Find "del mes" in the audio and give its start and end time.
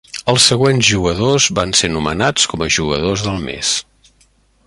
3.27-3.77